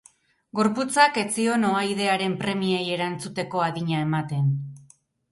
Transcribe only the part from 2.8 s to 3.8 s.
erantzuteko